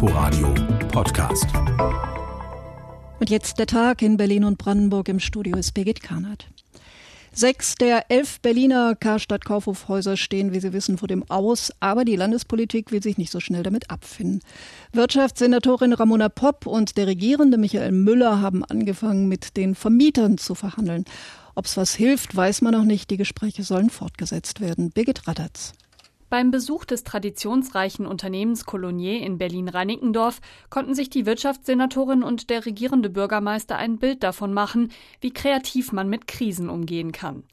[0.00, 0.54] Inforadio
[0.92, 1.46] Podcast.
[3.18, 5.08] Und jetzt der Tag in Berlin und Brandenburg.
[5.08, 6.46] Im Studio ist Birgit Karnert.
[7.32, 12.92] Sechs der elf Berliner Karstadt-Kaufhofhäuser stehen, wie Sie wissen, vor dem Aus, aber die Landespolitik
[12.92, 14.40] will sich nicht so schnell damit abfinden.
[14.92, 21.06] Wirtschaftssenatorin Ramona Popp und der regierende Michael Müller haben angefangen, mit den Vermietern zu verhandeln.
[21.56, 23.10] Ob es was hilft, weiß man noch nicht.
[23.10, 24.90] Die Gespräche sollen fortgesetzt werden.
[24.92, 25.72] Birgit Radatz.
[26.30, 33.08] Beim Besuch des traditionsreichen Unternehmens Colonier in Berlin-Reinickendorf konnten sich die Wirtschaftssenatorin und der regierende
[33.08, 37.44] Bürgermeister ein Bild davon machen, wie kreativ man mit Krisen umgehen kann.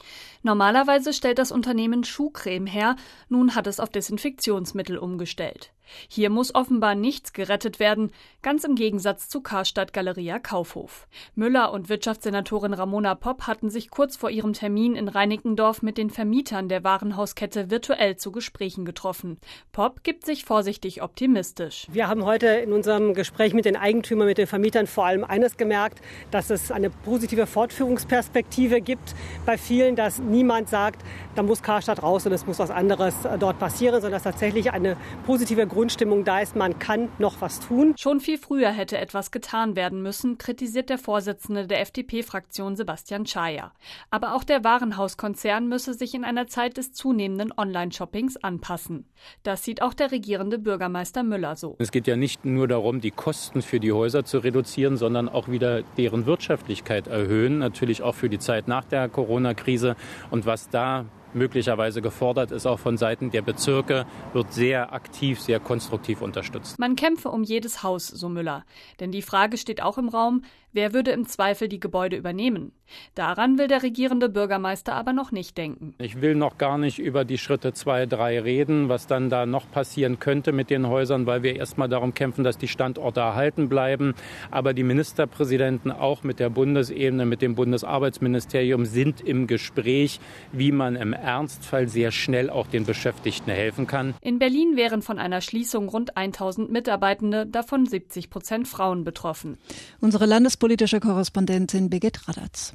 [0.46, 2.98] Normalerweise stellt das Unternehmen Schuhcreme her,
[3.30, 5.72] nun hat es auf Desinfektionsmittel umgestellt.
[6.08, 11.08] Hier muss offenbar nichts gerettet werden, ganz im Gegensatz zu Karstadt Galeria Kaufhof.
[11.36, 16.10] Müller und Wirtschaftssenatorin Ramona Popp hatten sich kurz vor ihrem Termin in Reinickendorf mit den
[16.10, 19.38] Vermietern der Warenhauskette virtuell zu Gesprächen getroffen.
[19.72, 21.88] Popp gibt sich vorsichtig optimistisch.
[21.92, 25.58] Wir haben heute in unserem Gespräch mit den Eigentümern, mit den Vermietern vor allem eines
[25.58, 31.04] gemerkt, dass es eine positive Fortführungsperspektive gibt bei vielen, dass niemand sagt,
[31.36, 34.72] da muss Karstadt raus und es muss was anderes äh, dort passieren, sondern dass tatsächlich
[34.72, 37.94] eine positive Grundstimmung da ist, man kann noch was tun.
[37.98, 43.72] Schon viel früher hätte etwas getan werden müssen, kritisiert der Vorsitzende der FDP-Fraktion Sebastian Schaja.
[44.10, 49.06] Aber auch der Warenhauskonzern müsse sich in einer Zeit des zunehmenden Online-Shoppings anpassen.
[49.44, 51.76] Das sieht auch der regierende Bürgermeister Müller so.
[51.80, 55.48] Es geht ja nicht nur darum, die Kosten für die Häuser zu reduzieren, sondern auch
[55.48, 59.96] wieder deren Wirtschaftlichkeit erhöhen, natürlich auch für die Zeit nach der Corona-Krise.
[60.32, 65.60] Und was da möglicherweise gefordert ist, auch von Seiten der Bezirke, wird sehr aktiv, sehr
[65.60, 66.80] konstruktiv unterstützt.
[66.80, 68.64] Man kämpfe um jedes Haus, so Müller.
[69.00, 70.44] Denn die Frage steht auch im Raum,
[70.76, 72.72] wer würde im Zweifel die Gebäude übernehmen?
[73.16, 75.96] Daran will der regierende Bürgermeister aber noch nicht denken.
[75.98, 79.72] Ich will noch gar nicht über die Schritte zwei, drei reden, was dann da noch
[79.72, 84.14] passieren könnte mit den Häusern, weil wir erstmal darum kämpfen, dass die Standorte erhalten bleiben.
[84.52, 90.20] Aber die Ministerpräsidenten auch mit der Bundesebene, mit dem Bundesarbeitsministerium sind im Gespräch,
[90.52, 94.14] wie man im Ernstfall sehr schnell auch den Beschäftigten helfen kann.
[94.22, 99.58] In Berlin wären von einer Schließung rund 1000 Mitarbeitende, davon 70 Prozent Frauen betroffen.
[100.02, 100.26] Unsere
[100.66, 102.74] landespolitische Korrespondentin Birgit Radatz.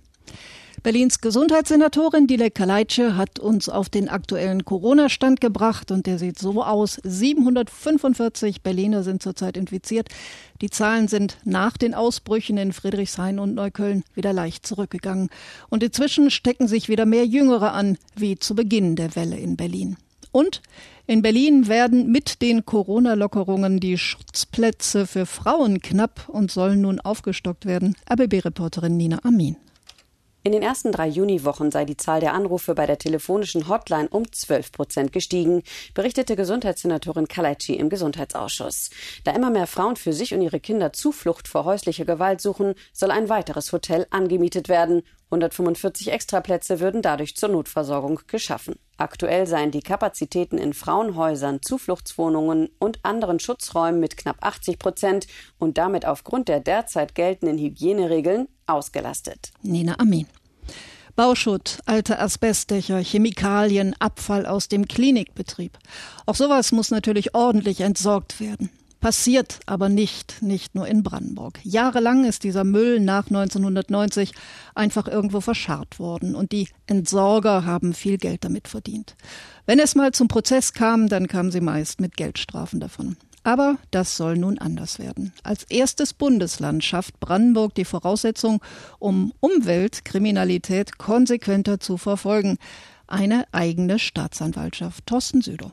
[0.85, 6.63] Berlins Gesundheitssenatorin Dilek Kaleitsche hat uns auf den aktuellen Corona-Stand gebracht und der sieht so
[6.63, 7.01] aus.
[7.03, 10.09] 745 Berliner sind zurzeit infiziert.
[10.61, 15.29] Die Zahlen sind nach den Ausbrüchen in Friedrichshain und Neukölln wieder leicht zurückgegangen.
[15.69, 19.97] Und inzwischen stecken sich wieder mehr Jüngere an, wie zu Beginn der Welle in Berlin.
[20.33, 20.63] Und
[21.11, 27.67] in Berlin werden mit den Corona-Lockerungen die Schutzplätze für Frauen knapp und sollen nun aufgestockt
[27.67, 27.97] werden.
[28.09, 29.57] ABB-Reporterin Nina Amin.
[30.45, 34.31] In den ersten drei Juniwochen sei die Zahl der Anrufe bei der telefonischen Hotline um
[34.31, 38.91] 12 Prozent gestiegen, berichtete Gesundheitssenatorin Kalaitschi im Gesundheitsausschuss.
[39.25, 43.11] Da immer mehr Frauen für sich und ihre Kinder Zuflucht vor häuslicher Gewalt suchen, soll
[43.11, 45.03] ein weiteres Hotel angemietet werden.
[45.31, 48.75] 145 Extraplätze würden dadurch zur Notversorgung geschaffen.
[48.97, 55.27] Aktuell seien die Kapazitäten in Frauenhäusern, Zufluchtswohnungen und anderen Schutzräumen mit knapp 80 Prozent
[55.59, 59.53] und damit aufgrund der derzeit geltenden Hygieneregeln ausgelastet.
[59.63, 60.27] Nina Amin.
[61.15, 65.79] Bauschutt, alte Asbestdächer, Chemikalien, Abfall aus dem Klinikbetrieb.
[66.27, 68.71] Auch sowas muss natürlich ordentlich entsorgt werden.
[69.01, 71.59] Passiert aber nicht, nicht nur in Brandenburg.
[71.63, 74.33] Jahrelang ist dieser Müll nach 1990
[74.75, 79.17] einfach irgendwo verscharrt worden und die Entsorger haben viel Geld damit verdient.
[79.65, 83.17] Wenn es mal zum Prozess kam, dann kamen sie meist mit Geldstrafen davon.
[83.43, 85.33] Aber das soll nun anders werden.
[85.43, 88.63] Als erstes Bundesland schafft Brandenburg die Voraussetzung,
[88.99, 92.59] um Umweltkriminalität konsequenter zu verfolgen.
[93.07, 95.07] Eine eigene Staatsanwaltschaft.
[95.07, 95.73] Thorsten Südow.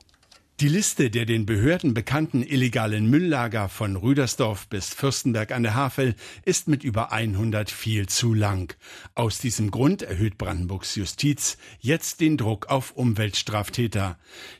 [0.60, 6.16] Die Liste der den Behörden bekannten illegalen Mülllager von Rüdersdorf bis Fürstenberg an der Havel
[6.46, 8.76] ist mit über 100 viel zu lang.
[9.14, 14.18] Aus diesem Grund erhöht Brandenburgs Justiz jetzt den Druck auf Umweltstraftäter.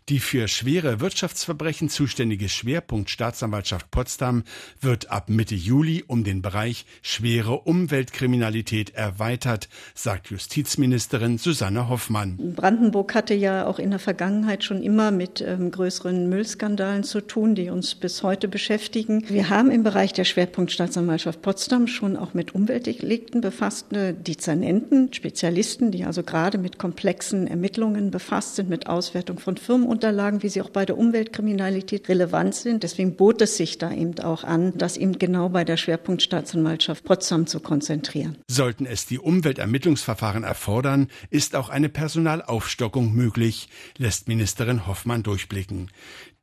[0.08, 4.44] Die für schwere Wirtschaftsverbrechen zuständige Schwerpunkt Staatsanwaltschaft Potsdam
[4.80, 12.54] wird ab Mitte Juli um den Bereich schwere Umweltkriminalität erweitert, sagt Justizministerin Susanne Hoffmann.
[12.56, 17.56] Brandenburg hatte ja auch in der Vergangenheit schon immer mit ähm, größeren Müllskandalen zu tun,
[17.56, 19.24] die uns bis heute beschäftigen.
[19.30, 26.04] Wir haben im Bereich der Schwerpunktstaatsanwaltschaft Potsdam schon auch mit Umweltdelikten befasste Dezernenten, Spezialisten, die
[26.04, 30.86] also gerade mit komplexen Ermittlungen befasst sind, mit Auswertung von Firmenunterlagen, wie sie auch bei
[30.86, 32.84] der Umweltkriminalität relevant sind.
[32.84, 37.48] Deswegen bot es sich da eben auch an, das eben genau bei der Schwerpunktstaatsanwaltschaft Potsdam
[37.48, 38.36] zu konzentrieren.
[38.50, 45.77] Sollten es die Umweltermittlungsverfahren erfordern, ist auch eine Personalaufstockung möglich, lässt Ministerin Hoffmann durchblicken.
[45.78, 45.92] Beschäftigen.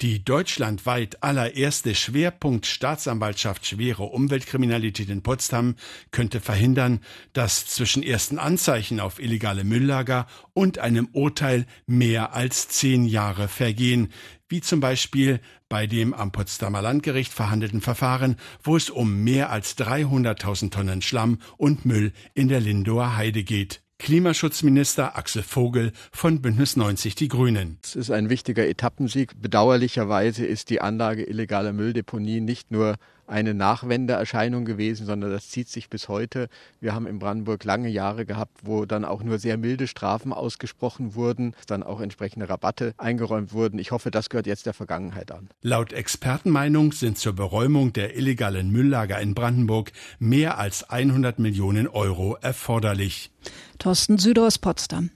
[0.01, 5.77] Die deutschlandweit allererste Schwerpunkt-Staatsanwaltschaft schwere Umweltkriminalität in Potsdam
[6.11, 7.01] könnte verhindern,
[7.33, 14.13] dass zwischen ersten Anzeichen auf illegale Mülllager und einem Urteil mehr als zehn Jahre vergehen,
[14.49, 19.79] wie zum Beispiel bei dem am Potsdamer Landgericht verhandelten Verfahren, wo es um mehr als
[19.79, 23.84] 300.000 Tonnen Schlamm und Müll in der Lindower Heide geht.
[23.99, 27.79] Klimaschutzminister Axel Vogel von Bündnis 90 Die Grünen.
[27.83, 29.41] Es ist ein wichtiger Etappensieg.
[29.41, 35.89] Bedauerlicherweise ist die Anlage illegaler Mülldeponie nicht nur eine Nachwendeerscheinung gewesen, sondern das zieht sich
[35.89, 36.49] bis heute.
[36.81, 41.15] Wir haben in Brandenburg lange Jahre gehabt, wo dann auch nur sehr milde Strafen ausgesprochen
[41.15, 43.79] wurden, dann auch entsprechende Rabatte eingeräumt wurden.
[43.79, 45.49] Ich hoffe, das gehört jetzt der Vergangenheit an.
[45.63, 52.37] Laut Expertenmeinung sind zur Beräumung der illegalen Mülllager in Brandenburg mehr als 100 Millionen Euro
[52.41, 53.31] erforderlich.
[53.79, 55.11] Thorsten Süder aus Potsdam.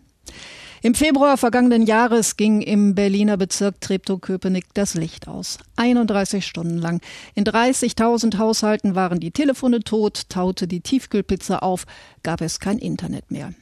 [0.81, 5.59] Im Februar vergangenen Jahres ging im Berliner Bezirk Treptow-Köpenick das Licht aus.
[5.75, 7.01] 31 Stunden lang.
[7.35, 11.85] In 30.000 Haushalten waren die Telefone tot, taute die Tiefkühlpizza auf,
[12.23, 13.55] gab es kein Internet mehr.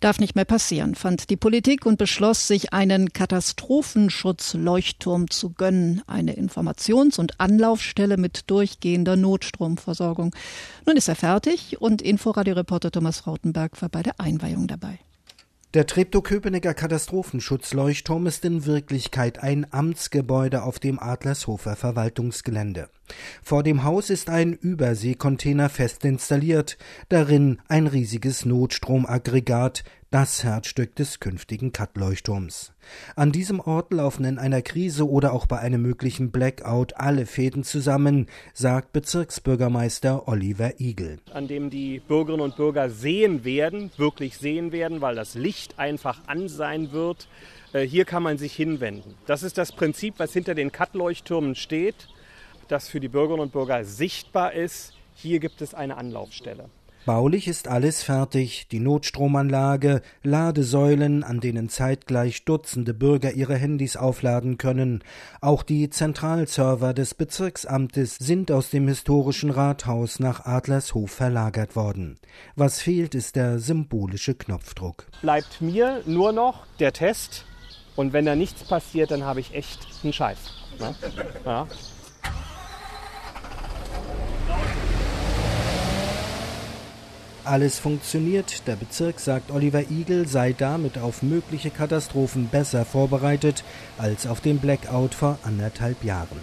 [0.00, 6.36] Darf nicht mehr passieren, fand die Politik und beschloss, sich einen Katastrophenschutzleuchtturm zu gönnen, eine
[6.36, 10.34] Informations- und Anlaufstelle mit durchgehender Notstromversorgung.
[10.86, 14.98] Nun ist er fertig und Inforadio-Reporter Thomas Rautenberg war bei der Einweihung dabei.
[15.74, 22.90] Der Treptow-Köpenicker Katastrophenschutzleuchtturm ist in Wirklichkeit ein Amtsgebäude auf dem Adlershofer Verwaltungsgelände.
[23.42, 26.76] Vor dem Haus ist ein Überseekontainer fest installiert,
[27.08, 29.82] darin ein riesiges Notstromaggregat,
[30.12, 32.74] das Herzstück des künftigen Cut-Leuchtturms.
[33.16, 37.64] An diesem Ort laufen in einer Krise oder auch bei einem möglichen Blackout alle Fäden
[37.64, 41.18] zusammen, sagt Bezirksbürgermeister Oliver Igel.
[41.32, 46.20] An dem die Bürgerinnen und Bürger sehen werden, wirklich sehen werden, weil das Licht einfach
[46.26, 47.26] an sein wird.
[47.72, 49.14] Äh, hier kann man sich hinwenden.
[49.24, 52.08] Das ist das Prinzip, was hinter den Cut-Leuchttürmen steht,
[52.68, 54.92] das für die Bürgerinnen und Bürger sichtbar ist.
[55.14, 56.68] Hier gibt es eine Anlaufstelle.
[57.04, 64.56] Baulich ist alles fertig, die Notstromanlage, Ladesäulen, an denen zeitgleich Dutzende Bürger ihre Handys aufladen
[64.56, 65.02] können.
[65.40, 72.18] Auch die Zentralserver des Bezirksamtes sind aus dem historischen Rathaus nach Adlershof verlagert worden.
[72.54, 75.06] Was fehlt, ist der symbolische Knopfdruck.
[75.22, 77.44] Bleibt mir nur noch der Test
[77.96, 80.38] und wenn da nichts passiert, dann habe ich echt einen Scheiß.
[80.78, 80.94] Ne?
[81.44, 81.66] Ja.
[87.44, 88.68] Alles funktioniert.
[88.68, 93.64] Der Bezirk sagt, Oliver Igel sei damit auf mögliche Katastrophen besser vorbereitet
[93.98, 96.40] als auf den Blackout vor anderthalb Jahren.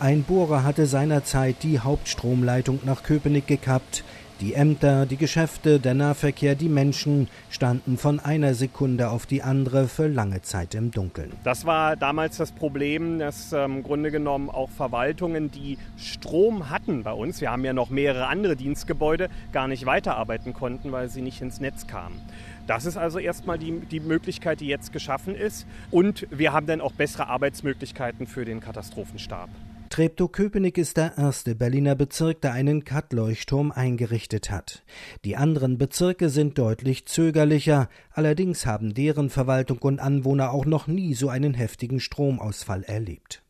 [0.00, 4.02] Ein Bohrer hatte seinerzeit die Hauptstromleitung nach Köpenick gekappt.
[4.40, 9.86] Die Ämter, die Geschäfte, der Nahverkehr, die Menschen standen von einer Sekunde auf die andere
[9.86, 11.32] für lange Zeit im Dunkeln.
[11.44, 17.02] Das war damals das Problem, dass ähm, im Grunde genommen auch Verwaltungen, die Strom hatten
[17.02, 21.20] bei uns, wir haben ja noch mehrere andere Dienstgebäude, gar nicht weiterarbeiten konnten, weil sie
[21.20, 22.20] nicht ins Netz kamen.
[22.66, 25.66] Das ist also erstmal die, die Möglichkeit, die jetzt geschaffen ist.
[25.90, 29.50] Und wir haben dann auch bessere Arbeitsmöglichkeiten für den Katastrophenstab.
[29.90, 34.84] Treptow-Köpenick ist der erste Berliner Bezirk, der einen Cut-Leuchtturm eingerichtet hat.
[35.24, 41.14] Die anderen Bezirke sind deutlich zögerlicher, allerdings haben deren Verwaltung und Anwohner auch noch nie
[41.14, 43.42] so einen heftigen Stromausfall erlebt.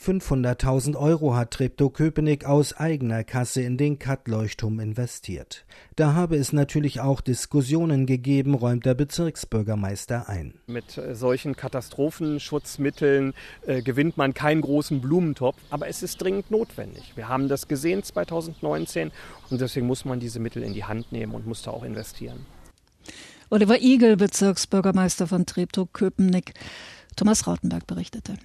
[0.00, 5.64] 500.000 Euro hat Treptow-Köpenick aus eigener Kasse in den Cut-Leuchtturm investiert.
[5.96, 10.54] Da habe es natürlich auch Diskussionen gegeben, räumt der Bezirksbürgermeister ein.
[10.66, 13.34] Mit äh, solchen Katastrophenschutzmitteln
[13.66, 17.12] äh, gewinnt man keinen großen Blumentopf, aber es ist dringend notwendig.
[17.14, 19.12] Wir haben das gesehen 2019
[19.50, 22.44] und deswegen muss man diese Mittel in die Hand nehmen und muss da auch investieren.
[23.50, 26.54] Oliver Igel, Bezirksbürgermeister von Treptow-Köpenick.
[27.16, 28.36] Thomas Rautenberg berichtete.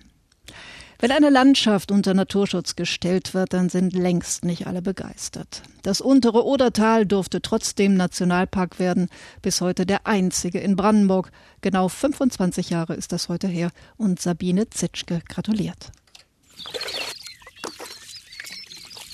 [1.02, 5.62] Wenn eine Landschaft unter Naturschutz gestellt wird, dann sind längst nicht alle begeistert.
[5.82, 9.08] Das untere Odertal durfte trotzdem Nationalpark werden,
[9.42, 11.32] bis heute der einzige in Brandenburg.
[11.62, 15.94] Genau 25 Jahre ist das heute her und Sabine Zitschke gratuliert.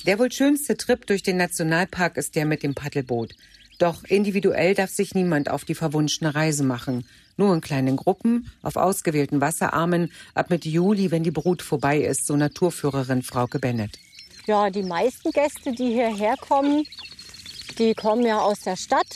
[0.08, 3.36] Der wohl schönste Trip durch den Nationalpark ist der mit dem Paddelboot.
[3.77, 7.05] Doch individuell darf sich niemand auf die verwunschene Reise machen.
[7.38, 12.25] Nur in kleinen Gruppen, auf ausgewählten Wasserarmen, ab Mitte Juli, wenn die Brut vorbei ist,
[12.25, 14.00] so Naturführerin Frauke Bennett.
[14.48, 16.86] Ja, die meisten Gäste, die hierher kommen,
[17.77, 19.08] die kommen ja aus der Stadt.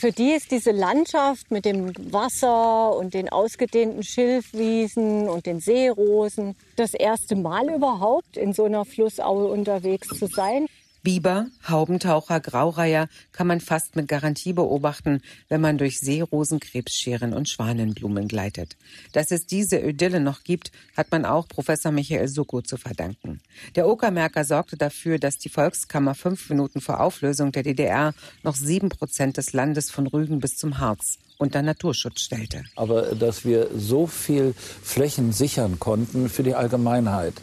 [0.00, 6.56] Für die ist diese Landschaft mit dem Wasser und den ausgedehnten Schilfwiesen und den Seerosen
[6.76, 10.66] das erste Mal überhaupt in so einer Flussaue unterwegs zu sein.
[11.02, 17.48] Biber, Haubentaucher, Graureiher kann man fast mit Garantie beobachten, wenn man durch Seerosen, Krebsscheren und
[17.48, 18.76] Schwanenblumen gleitet.
[19.12, 23.40] Dass es diese Idylle noch gibt, hat man auch Professor Michael Suko zu verdanken.
[23.76, 28.90] Der Okermerker sorgte dafür, dass die Volkskammer fünf Minuten vor Auflösung der DDR noch sieben
[28.90, 32.64] Prozent des Landes von Rügen bis zum Harz unter Naturschutz stellte.
[32.76, 37.34] Aber dass wir so viel Flächen sichern konnten für die Allgemeinheit,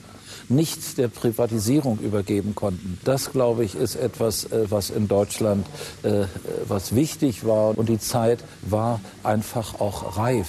[0.49, 2.99] nicht der Privatisierung übergeben konnten.
[3.03, 5.65] Das, glaube ich, ist etwas, äh, was in Deutschland
[6.03, 6.25] äh,
[6.67, 7.77] was wichtig war.
[7.77, 10.47] Und die Zeit war einfach auch reif.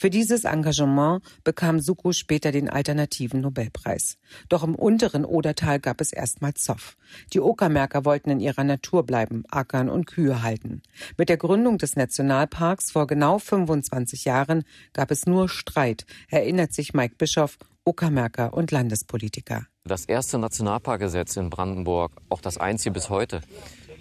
[0.00, 4.16] Für dieses Engagement bekam Suko später den alternativen Nobelpreis.
[4.48, 6.96] Doch im unteren Odertal gab es erstmal Zoff.
[7.34, 10.80] Die Okermärker wollten in ihrer Natur bleiben, ackern und Kühe halten.
[11.18, 16.94] Mit der Gründung des Nationalparks vor genau 25 Jahren gab es nur Streit, erinnert sich
[16.94, 19.66] Mike Bischoff, Uckermärker und Landespolitiker.
[19.84, 23.40] Das erste Nationalparkgesetz in Brandenburg, auch das einzige bis heute,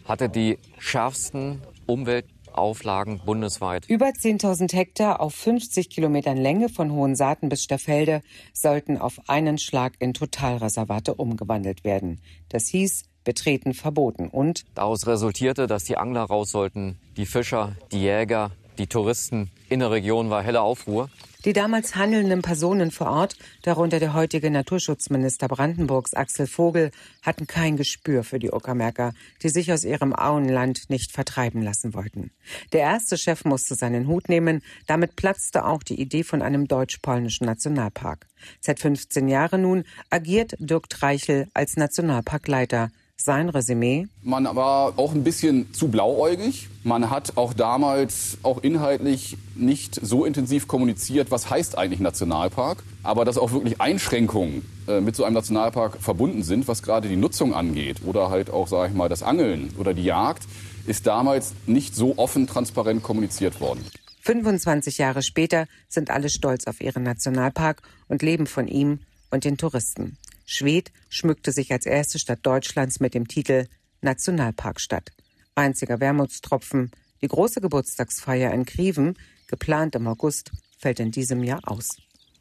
[0.05, 3.87] hatte die schärfsten Umweltauflagen bundesweit.
[3.87, 8.21] Über 10.000 Hektar auf 50 Kilometern Länge von Hohensaaten bis Staffelde
[8.53, 12.21] sollten auf einen Schlag in Totalreservate umgewandelt werden.
[12.49, 18.01] Das hieß, Betreten verboten und daraus resultierte, dass die Angler raus sollten, die Fischer, die
[18.01, 19.51] Jäger, die Touristen.
[19.69, 21.09] In der Region war helle Aufruhr.
[21.45, 26.91] Die damals handelnden Personen vor Ort, darunter der heutige Naturschutzminister Brandenburgs Axel Vogel,
[27.21, 32.31] hatten kein Gespür für die Uckermärker, die sich aus ihrem Auenland nicht vertreiben lassen wollten.
[32.73, 37.45] Der erste Chef musste seinen Hut nehmen, damit platzte auch die Idee von einem deutsch-polnischen
[37.45, 38.27] Nationalpark.
[38.59, 42.89] Seit 15 Jahren nun agiert Dirk Treichel als Nationalparkleiter
[43.21, 44.07] sein Resümee?
[44.23, 46.69] Man war auch ein bisschen zu blauäugig.
[46.83, 52.83] Man hat auch damals auch inhaltlich nicht so intensiv kommuniziert, was heißt eigentlich Nationalpark.
[53.03, 57.15] Aber dass auch wirklich Einschränkungen äh, mit so einem Nationalpark verbunden sind, was gerade die
[57.15, 60.43] Nutzung angeht oder halt auch, sage ich mal, das Angeln oder die Jagd,
[60.87, 63.85] ist damals nicht so offen transparent kommuniziert worden.
[64.21, 68.99] 25 Jahre später sind alle stolz auf ihren Nationalpark und leben von ihm
[69.31, 70.17] und den Touristen.
[70.49, 73.67] Schwedt schmückte sich als erste Stadt Deutschlands mit dem Titel
[74.01, 75.11] Nationalparkstadt.
[75.53, 76.89] Einziger Wermutstropfen,
[77.21, 79.15] die große Geburtstagsfeier in Kriven,
[79.47, 81.97] geplant im August, fällt in diesem Jahr aus.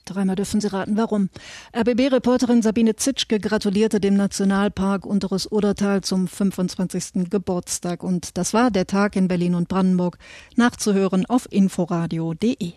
[0.06, 1.28] Dreimal dürfen Sie raten, warum.
[1.76, 7.28] RBB-Reporterin Sabine Zitschke gratulierte dem Nationalpark Unteres Odertal zum 25.
[7.28, 8.02] Geburtstag.
[8.02, 10.16] Und das war der Tag in Berlin und Brandenburg.
[10.56, 12.72] Nachzuhören auf inforadio.de.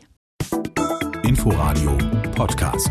[1.23, 1.97] Inforadio
[2.35, 2.89] Podcast.